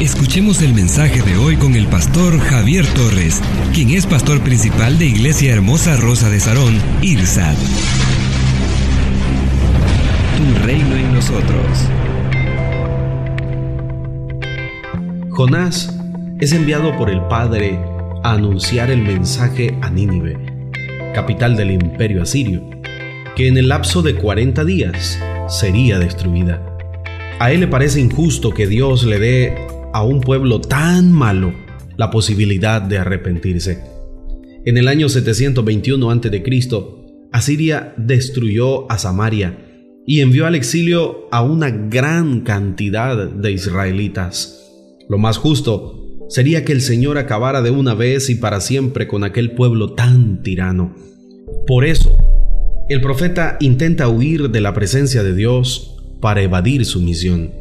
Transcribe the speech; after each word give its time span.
Escuchemos 0.00 0.62
el 0.62 0.74
mensaje 0.74 1.22
de 1.22 1.36
hoy 1.36 1.56
con 1.56 1.74
el 1.74 1.86
pastor 1.86 2.38
Javier 2.38 2.84
Torres, 2.94 3.40
quien 3.72 3.90
es 3.90 4.06
pastor 4.06 4.40
principal 4.40 4.98
de 4.98 5.06
Iglesia 5.06 5.52
Hermosa 5.52 5.96
Rosa 5.96 6.28
de 6.28 6.40
Sarón, 6.40 6.74
IRSAD. 7.02 7.54
Tu 10.36 10.66
reino 10.66 10.96
en 10.96 11.14
nosotros. 11.14 11.88
Jonás 15.30 15.96
es 16.40 16.52
enviado 16.52 16.96
por 16.96 17.08
el 17.08 17.20
Padre 17.22 17.78
a 18.24 18.32
anunciar 18.32 18.90
el 18.90 19.02
mensaje 19.02 19.78
a 19.82 19.90
Nínive, 19.90 20.36
capital 21.14 21.56
del 21.56 21.70
imperio 21.70 22.22
asirio, 22.22 22.62
que 23.36 23.46
en 23.46 23.56
el 23.56 23.68
lapso 23.68 24.02
de 24.02 24.16
40 24.16 24.64
días 24.64 25.20
sería 25.48 25.98
destruida. 25.98 26.60
A 27.38 27.52
él 27.52 27.60
le 27.60 27.68
parece 27.68 28.00
injusto 28.00 28.50
que 28.52 28.66
Dios 28.66 29.04
le 29.04 29.18
dé 29.18 29.72
a 29.92 30.04
un 30.04 30.20
pueblo 30.20 30.60
tan 30.60 31.12
malo 31.12 31.52
la 31.96 32.10
posibilidad 32.10 32.80
de 32.82 32.98
arrepentirse. 32.98 33.82
En 34.64 34.78
el 34.78 34.88
año 34.88 35.08
721 35.08 36.10
a.C., 36.10 36.42
Asiria 37.32 37.94
destruyó 37.96 38.90
a 38.90 38.98
Samaria 38.98 39.58
y 40.06 40.20
envió 40.20 40.46
al 40.46 40.54
exilio 40.54 41.28
a 41.30 41.42
una 41.42 41.70
gran 41.70 42.40
cantidad 42.40 43.28
de 43.28 43.52
israelitas. 43.52 44.70
Lo 45.08 45.18
más 45.18 45.38
justo 45.38 46.02
sería 46.28 46.64
que 46.64 46.72
el 46.72 46.80
Señor 46.80 47.18
acabara 47.18 47.62
de 47.62 47.70
una 47.70 47.94
vez 47.94 48.30
y 48.30 48.36
para 48.36 48.60
siempre 48.60 49.06
con 49.06 49.24
aquel 49.24 49.52
pueblo 49.52 49.94
tan 49.94 50.42
tirano. 50.42 50.94
Por 51.66 51.84
eso, 51.84 52.16
el 52.88 53.00
profeta 53.00 53.56
intenta 53.60 54.08
huir 54.08 54.50
de 54.50 54.60
la 54.60 54.74
presencia 54.74 55.22
de 55.22 55.34
Dios 55.34 55.96
para 56.20 56.42
evadir 56.42 56.84
su 56.84 57.00
misión. 57.00 57.52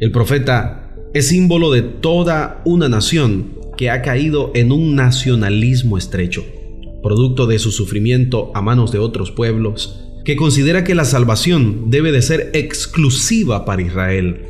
El 0.00 0.12
profeta 0.12 0.89
es 1.12 1.28
símbolo 1.28 1.72
de 1.72 1.82
toda 1.82 2.62
una 2.64 2.88
nación 2.88 3.58
que 3.76 3.90
ha 3.90 4.00
caído 4.00 4.52
en 4.54 4.70
un 4.70 4.94
nacionalismo 4.94 5.98
estrecho, 5.98 6.44
producto 7.02 7.46
de 7.46 7.58
su 7.58 7.72
sufrimiento 7.72 8.52
a 8.54 8.62
manos 8.62 8.92
de 8.92 8.98
otros 8.98 9.32
pueblos, 9.32 10.04
que 10.24 10.36
considera 10.36 10.84
que 10.84 10.94
la 10.94 11.04
salvación 11.04 11.90
debe 11.90 12.12
de 12.12 12.22
ser 12.22 12.50
exclusiva 12.52 13.64
para 13.64 13.82
Israel. 13.82 14.44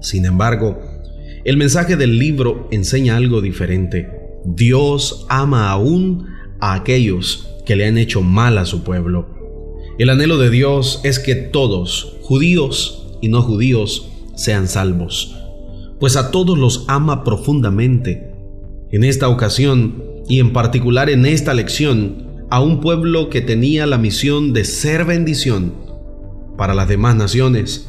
Sin 0.00 0.24
embargo, 0.24 0.78
el 1.44 1.58
mensaje 1.58 1.96
del 1.96 2.18
libro 2.18 2.66
enseña 2.70 3.16
algo 3.16 3.42
diferente. 3.42 4.08
Dios 4.46 5.26
ama 5.28 5.70
aún 5.70 6.28
a 6.60 6.74
aquellos 6.74 7.50
que 7.66 7.76
le 7.76 7.86
han 7.86 7.98
hecho 7.98 8.22
mal 8.22 8.56
a 8.56 8.64
su 8.64 8.84
pueblo. 8.84 9.28
El 9.98 10.08
anhelo 10.08 10.38
de 10.38 10.48
Dios 10.48 11.00
es 11.04 11.18
que 11.18 11.34
todos, 11.34 12.16
judíos 12.22 13.18
y 13.20 13.28
no 13.28 13.42
judíos, 13.42 14.08
sean 14.34 14.66
salvos 14.66 15.43
pues 16.00 16.16
a 16.16 16.30
todos 16.30 16.58
los 16.58 16.84
ama 16.88 17.24
profundamente. 17.24 18.32
En 18.90 19.04
esta 19.04 19.28
ocasión, 19.28 20.02
y 20.28 20.40
en 20.40 20.52
particular 20.52 21.10
en 21.10 21.26
esta 21.26 21.54
lección, 21.54 22.46
a 22.50 22.60
un 22.60 22.80
pueblo 22.80 23.30
que 23.30 23.40
tenía 23.40 23.86
la 23.86 23.98
misión 23.98 24.52
de 24.52 24.64
ser 24.64 25.04
bendición 25.04 25.74
para 26.56 26.74
las 26.74 26.88
demás 26.88 27.16
naciones, 27.16 27.88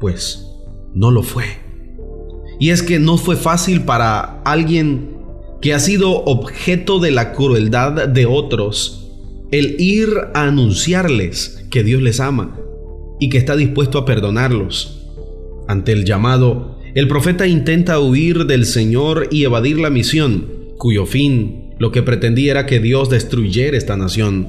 pues 0.00 0.48
no 0.94 1.10
lo 1.10 1.22
fue. 1.22 1.44
Y 2.58 2.70
es 2.70 2.82
que 2.82 2.98
no 2.98 3.16
fue 3.16 3.36
fácil 3.36 3.82
para 3.82 4.42
alguien 4.42 5.16
que 5.60 5.74
ha 5.74 5.78
sido 5.78 6.24
objeto 6.24 6.98
de 6.98 7.12
la 7.12 7.32
crueldad 7.32 8.08
de 8.08 8.26
otros 8.26 9.02
el 9.52 9.76
ir 9.78 10.08
a 10.34 10.44
anunciarles 10.44 11.66
que 11.70 11.84
Dios 11.84 12.02
les 12.02 12.20
ama 12.20 12.58
y 13.20 13.28
que 13.28 13.38
está 13.38 13.54
dispuesto 13.54 13.98
a 13.98 14.04
perdonarlos. 14.04 15.06
Ante 15.68 15.92
el 15.92 16.04
llamado 16.04 16.71
el 16.94 17.08
profeta 17.08 17.46
intenta 17.46 17.98
huir 18.00 18.44
del 18.44 18.66
Señor 18.66 19.28
y 19.30 19.44
evadir 19.44 19.78
la 19.78 19.88
misión, 19.88 20.46
cuyo 20.76 21.06
fin 21.06 21.70
lo 21.78 21.90
que 21.90 22.02
pretendía 22.02 22.50
era 22.50 22.66
que 22.66 22.80
Dios 22.80 23.08
destruyera 23.08 23.78
esta 23.78 23.96
nación. 23.96 24.48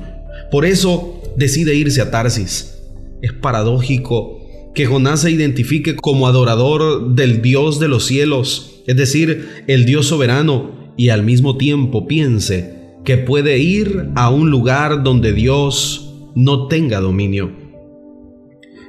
Por 0.51 0.65
eso 0.65 1.21
decide 1.37 1.73
irse 1.75 2.01
a 2.01 2.11
Tarsis. 2.11 2.81
Es 3.21 3.31
paradójico 3.33 4.41
que 4.75 4.85
Jonás 4.85 5.21
se 5.21 5.31
identifique 5.31 5.95
como 5.95 6.27
adorador 6.27 7.15
del 7.15 7.41
Dios 7.41 7.79
de 7.79 7.87
los 7.87 8.05
cielos, 8.05 8.81
es 8.87 8.97
decir, 8.97 9.47
el 9.67 9.85
Dios 9.85 10.07
soberano, 10.07 10.93
y 10.97 11.09
al 11.09 11.23
mismo 11.23 11.57
tiempo 11.57 12.07
piense 12.07 12.83
que 13.05 13.17
puede 13.17 13.57
ir 13.57 14.09
a 14.15 14.29
un 14.29 14.49
lugar 14.49 15.03
donde 15.03 15.33
Dios 15.33 16.13
no 16.35 16.67
tenga 16.67 16.99
dominio. 16.99 17.62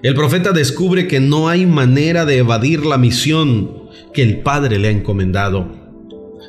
El 0.05 0.15
profeta 0.15 0.53
descubre 0.53 1.09
que 1.09 1.19
no 1.19 1.49
hay 1.49 1.65
manera 1.65 2.27
de 2.27 2.37
evadir 2.37 2.85
la 2.85 2.99
misión 2.99 3.85
que 4.13 4.23
el 4.23 4.43
Padre 4.43 4.79
le 4.79 4.89
ha 4.89 4.91
encomendado. 4.91 5.67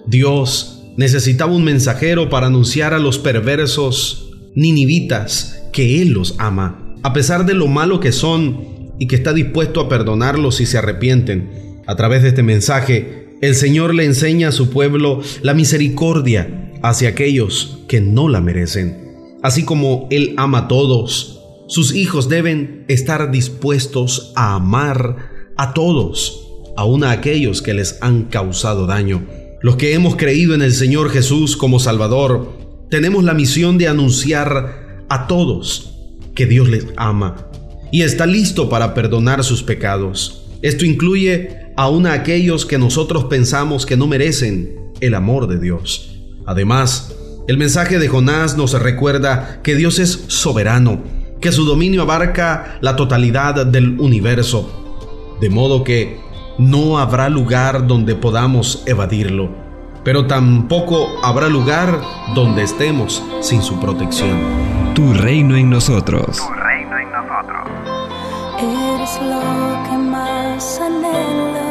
Dios 0.05 0.83
necesitaba 0.97 1.53
un 1.53 1.63
mensajero 1.63 2.29
para 2.29 2.47
anunciar 2.47 2.93
a 2.93 2.99
los 2.99 3.17
perversos 3.17 4.29
ninivitas 4.55 5.63
que 5.71 6.01
Él 6.01 6.09
los 6.09 6.35
ama, 6.37 6.97
a 7.01 7.13
pesar 7.13 7.45
de 7.45 7.53
lo 7.53 7.67
malo 7.67 8.01
que 8.01 8.11
son 8.11 8.91
y 8.99 9.07
que 9.07 9.15
está 9.15 9.31
dispuesto 9.31 9.79
a 9.79 9.87
perdonarlos 9.87 10.55
si 10.55 10.65
se 10.65 10.77
arrepienten. 10.77 11.79
A 11.87 11.95
través 11.95 12.23
de 12.23 12.29
este 12.29 12.43
mensaje, 12.43 13.37
el 13.41 13.55
Señor 13.55 13.95
le 13.95 14.03
enseña 14.03 14.49
a 14.49 14.51
su 14.51 14.69
pueblo 14.69 15.21
la 15.43 15.53
misericordia 15.53 16.73
hacia 16.83 17.07
aquellos 17.07 17.79
que 17.87 18.01
no 18.01 18.27
la 18.27 18.41
merecen. 18.41 19.37
Así 19.41 19.63
como 19.63 20.09
Él 20.11 20.33
ama 20.35 20.57
a 20.57 20.67
todos, 20.67 21.34
sus 21.67 21.95
hijos 21.95 22.29
deben 22.29 22.85
estar 22.87 23.31
dispuestos 23.31 24.31
a 24.35 24.55
amar 24.55 25.31
a 25.57 25.73
todos, 25.73 26.47
aun 26.77 27.03
a 27.03 27.11
aquellos 27.11 27.61
que 27.61 27.73
les 27.73 27.97
han 28.01 28.25
causado 28.25 28.85
daño. 28.85 29.25
Los 29.61 29.75
que 29.75 29.93
hemos 29.93 30.15
creído 30.15 30.53
en 30.53 30.61
el 30.61 30.73
Señor 30.73 31.09
Jesús 31.09 31.57
como 31.57 31.79
Salvador, 31.79 32.51
tenemos 32.89 33.23
la 33.23 33.33
misión 33.33 33.77
de 33.79 33.87
anunciar 33.87 35.05
a 35.09 35.27
todos 35.27 35.97
que 36.35 36.45
Dios 36.45 36.69
les 36.69 36.85
ama 36.97 37.47
y 37.91 38.03
está 38.03 38.27
listo 38.27 38.69
para 38.69 38.93
perdonar 38.93 39.43
sus 39.43 39.63
pecados. 39.63 40.43
Esto 40.61 40.85
incluye 40.85 41.71
aún 41.77 42.05
a 42.05 42.13
aquellos 42.13 42.65
que 42.65 42.77
nosotros 42.77 43.25
pensamos 43.25 43.85
que 43.85 43.97
no 43.97 44.07
merecen 44.07 44.91
el 44.99 45.15
amor 45.15 45.47
de 45.47 45.59
Dios. 45.59 46.15
Además, 46.45 47.15
el 47.47 47.57
mensaje 47.57 47.97
de 47.97 48.07
Jonás 48.07 48.55
nos 48.55 48.73
recuerda 48.73 49.61
que 49.63 49.75
Dios 49.75 49.99
es 49.99 50.25
soberano 50.27 51.03
que 51.45 51.51
su 51.51 51.63
dominio 51.63 52.01
abarca 52.01 52.79
la 52.81 52.95
totalidad 52.95 53.67
del 53.67 53.99
universo, 53.99 54.67
de 55.39 55.51
modo 55.51 55.83
que 55.83 56.19
no 56.57 56.97
habrá 56.97 57.29
lugar 57.29 57.85
donde 57.85 58.15
podamos 58.15 58.81
evadirlo, 58.87 59.51
pero 60.03 60.25
tampoco 60.25 61.07
habrá 61.21 61.47
lugar 61.47 62.01
donde 62.33 62.63
estemos 62.63 63.23
sin 63.41 63.61
su 63.61 63.79
protección. 63.79 64.39
Tu 64.95 65.13
reino 65.13 65.55
en 65.55 65.69
nosotros. 65.69 66.35
Tu 66.35 66.53
reino 66.55 66.97
en 66.97 67.11
nosotros. 67.11 67.67
Eres 68.57 69.21
lo 69.21 69.83
que 69.87 69.97
más 69.99 70.81
anhelo. 70.81 71.64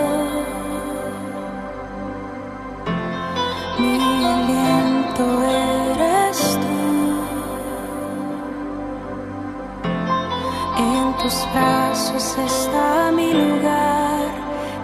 Tus 11.25 11.47
brazos 11.55 12.37
está 12.37 13.11
mi 13.11 13.33
lugar. 13.33 14.29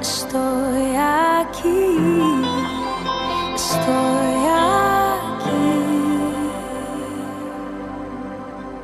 Estoy 0.00 0.96
aquí, 0.96 1.98
estoy 3.54 4.40
aquí. 4.48 5.68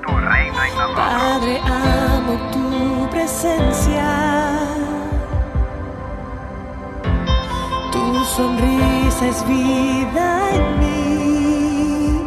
Tu 0.04 0.12
nosotros. 0.12 0.96
Padre, 0.96 1.54
amo 1.64 2.34
tu 2.52 2.68
presencia. 3.10 4.10
Tu 7.90 8.04
sonrisa 8.36 9.24
es 9.32 9.40
vida 9.48 10.50
en 10.56 10.64
mí. 10.80 12.26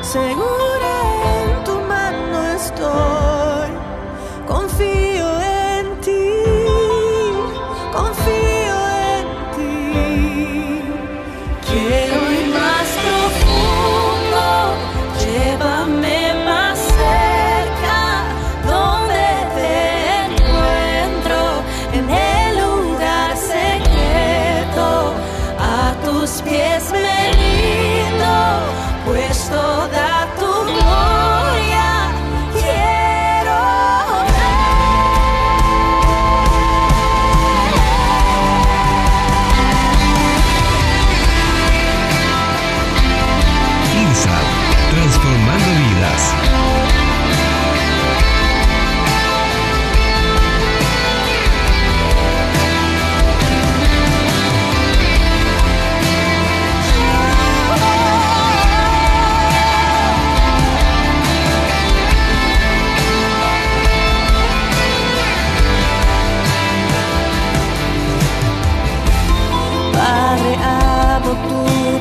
Seguro 0.00 0.63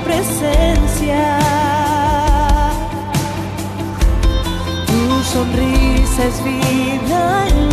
presencia. 0.03 1.39
Tu 4.87 5.23
sonrisa 5.23 6.25
es 6.25 6.43
vida 6.43 7.72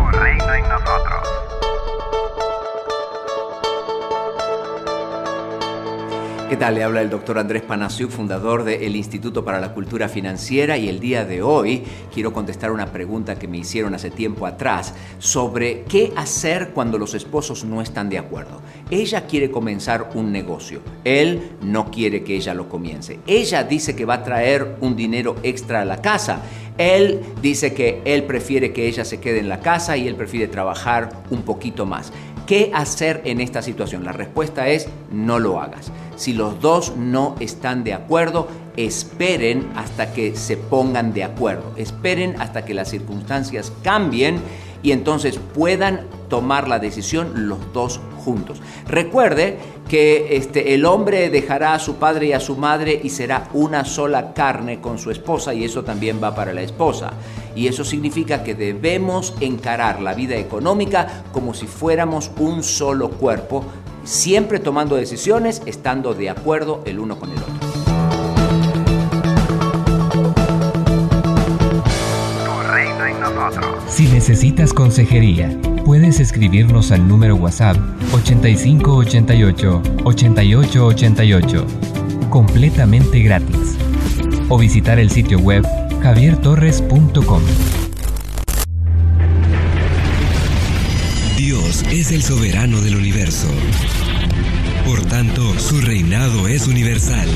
¿Qué 6.51 6.57
tal? 6.57 6.75
Le 6.75 6.83
habla 6.83 7.01
el 7.01 7.09
doctor 7.09 7.39
Andrés 7.39 7.61
Panasiuk, 7.61 8.11
fundador 8.11 8.65
del 8.65 8.93
Instituto 8.97 9.45
para 9.45 9.61
la 9.61 9.73
Cultura 9.73 10.09
Financiera 10.09 10.77
y 10.77 10.89
el 10.89 10.99
día 10.99 11.23
de 11.23 11.41
hoy 11.41 11.81
quiero 12.13 12.33
contestar 12.33 12.73
una 12.73 12.87
pregunta 12.87 13.39
que 13.39 13.47
me 13.47 13.59
hicieron 13.59 13.95
hace 13.95 14.11
tiempo 14.11 14.45
atrás 14.45 14.93
sobre 15.17 15.83
qué 15.83 16.11
hacer 16.17 16.71
cuando 16.71 16.97
los 16.97 17.13
esposos 17.13 17.63
no 17.63 17.81
están 17.81 18.09
de 18.09 18.17
acuerdo. 18.17 18.59
Ella 18.89 19.27
quiere 19.27 19.49
comenzar 19.49 20.09
un 20.13 20.33
negocio, 20.33 20.81
él 21.05 21.51
no 21.61 21.89
quiere 21.89 22.21
que 22.21 22.35
ella 22.35 22.53
lo 22.53 22.67
comience. 22.67 23.21
Ella 23.27 23.63
dice 23.63 23.95
que 23.95 24.03
va 24.03 24.15
a 24.15 24.23
traer 24.25 24.75
un 24.81 24.97
dinero 24.97 25.37
extra 25.43 25.79
a 25.79 25.85
la 25.85 26.01
casa. 26.01 26.41
Él 26.77 27.21
dice 27.41 27.73
que 27.73 28.01
él 28.05 28.23
prefiere 28.23 28.73
que 28.73 28.87
ella 28.87 29.05
se 29.05 29.19
quede 29.21 29.39
en 29.39 29.49
la 29.49 29.59
casa 29.59 29.95
y 29.95 30.07
él 30.07 30.15
prefiere 30.15 30.47
trabajar 30.47 31.23
un 31.29 31.43
poquito 31.43 31.85
más. 31.85 32.11
¿Qué 32.45 32.71
hacer 32.73 33.21
en 33.25 33.39
esta 33.39 33.61
situación? 33.61 34.03
La 34.03 34.11
respuesta 34.11 34.67
es 34.67 34.87
no 35.11 35.39
lo 35.39 35.61
hagas. 35.61 35.91
Si 36.15 36.33
los 36.33 36.59
dos 36.59 36.95
no 36.97 37.35
están 37.39 37.83
de 37.83 37.93
acuerdo, 37.93 38.47
esperen 38.77 39.69
hasta 39.75 40.13
que 40.13 40.35
se 40.35 40.57
pongan 40.57 41.13
de 41.13 41.23
acuerdo. 41.23 41.73
Esperen 41.77 42.35
hasta 42.39 42.65
que 42.65 42.73
las 42.73 42.89
circunstancias 42.89 43.71
cambien 43.83 44.41
y 44.83 44.91
entonces 44.91 45.39
puedan 45.53 46.07
tomar 46.29 46.67
la 46.67 46.79
decisión 46.79 47.47
los 47.47 47.73
dos 47.73 47.99
juntos. 48.23 48.61
Recuerde 48.87 49.57
que 49.87 50.37
este, 50.37 50.73
el 50.73 50.85
hombre 50.85 51.29
dejará 51.29 51.73
a 51.73 51.79
su 51.79 51.95
padre 51.95 52.27
y 52.27 52.33
a 52.33 52.39
su 52.39 52.55
madre 52.55 52.99
y 53.03 53.09
será 53.09 53.49
una 53.53 53.83
sola 53.83 54.33
carne 54.33 54.79
con 54.79 54.97
su 54.97 55.11
esposa 55.11 55.53
y 55.53 55.65
eso 55.65 55.83
también 55.83 56.19
va 56.23 56.33
para 56.33 56.53
la 56.53 56.61
esposa. 56.61 57.11
Y 57.55 57.67
eso 57.67 57.83
significa 57.83 58.43
que 58.43 58.55
debemos 58.55 59.33
encarar 59.41 60.01
la 60.01 60.13
vida 60.13 60.35
económica 60.35 61.23
como 61.31 61.53
si 61.53 61.67
fuéramos 61.67 62.31
un 62.37 62.63
solo 62.63 63.09
cuerpo, 63.11 63.65
siempre 64.03 64.59
tomando 64.59 64.95
decisiones, 64.95 65.61
estando 65.65 66.13
de 66.13 66.29
acuerdo 66.29 66.81
el 66.85 66.99
uno 66.99 67.19
con 67.19 67.31
el 67.31 67.37
otro. 67.37 67.81
Si 73.87 74.07
necesitas 74.07 74.73
consejería, 74.73 75.59
puedes 75.85 76.19
escribirnos 76.19 76.91
al 76.91 77.07
número 77.07 77.35
WhatsApp 77.35 77.77
8588 78.13 79.81
8888, 80.05 81.65
completamente 82.29 83.19
gratis, 83.19 83.77
o 84.49 84.57
visitar 84.57 84.97
el 84.99 85.09
sitio 85.11 85.39
web 85.39 85.65
javiertorres.com. 86.01 87.43
Dios 91.37 91.83
es 91.91 92.11
el 92.11 92.23
soberano 92.23 92.81
del 92.81 92.95
universo. 92.95 93.47
Por 94.83 95.05
tanto, 95.05 95.59
su 95.59 95.79
reinado 95.79 96.47
es 96.47 96.67
universal. 96.67 97.29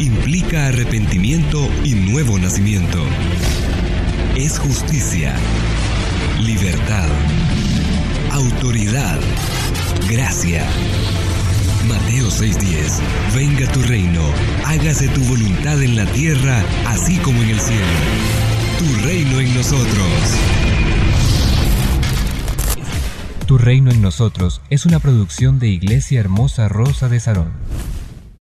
Implica 0.00 0.66
arrepentimiento 0.66 1.66
y 1.82 1.94
nuevo 1.94 2.38
nacimiento. 2.38 3.02
Es 4.36 4.58
justicia, 4.58 5.34
libertad, 6.40 7.08
autoridad, 8.32 9.18
gracia. 10.10 10.66
Mateo 11.88 12.30
6:10. 12.30 13.00
Venga 13.34 13.70
tu 13.72 13.82
reino, 13.82 14.22
hágase 14.64 15.08
tu 15.08 15.20
voluntad 15.24 15.82
en 15.82 15.96
la 15.96 16.06
tierra, 16.06 16.62
así 16.86 17.18
como 17.18 17.42
en 17.42 17.50
el 17.50 17.60
cielo. 17.60 17.82
Tu 18.78 19.06
reino 19.06 19.40
en 19.40 19.54
nosotros. 19.54 20.12
Tu 23.46 23.58
reino 23.58 23.90
en 23.90 24.00
nosotros 24.00 24.60
es 24.70 24.86
una 24.86 24.98
producción 24.98 25.58
de 25.58 25.68
Iglesia 25.68 26.20
Hermosa 26.20 26.68
Rosa 26.68 27.08
de 27.08 27.20
Sarón. 27.20 27.52